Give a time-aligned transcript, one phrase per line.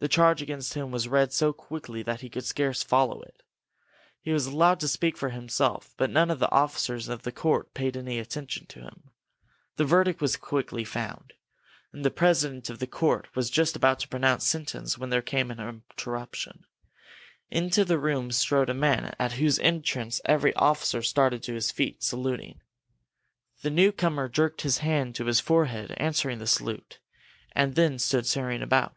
[0.00, 3.42] The charge against him was read so quickly that he could scarcely follow it.
[4.20, 7.72] He was allowed to speak for himself, but none of the officers of the court
[7.72, 9.04] paid any attention to him.
[9.76, 11.32] The verdict was quickly found.
[11.90, 15.32] And the president of the court was just about to pronounce sentence when there was
[15.32, 16.66] an interruption.
[17.50, 22.02] Into the room strode a man at whose entrance every officer started to his feet,
[22.02, 22.60] saluting.
[23.62, 26.98] The newcomer jerked his hand to his forehead, answering the salute,
[27.52, 28.96] and then stood staring about.